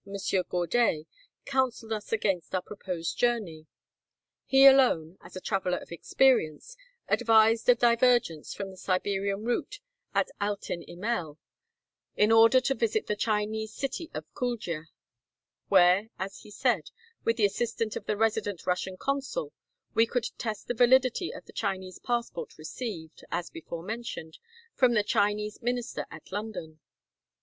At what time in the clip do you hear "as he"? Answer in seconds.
16.17-16.49